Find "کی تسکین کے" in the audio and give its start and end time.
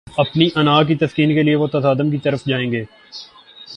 0.83-1.43